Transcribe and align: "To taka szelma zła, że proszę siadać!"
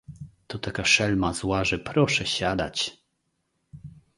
"To 0.47 0.59
taka 0.59 0.83
szelma 0.85 1.33
zła, 1.33 1.63
że 1.63 1.79
proszę 1.79 2.25
siadać!" 2.25 2.97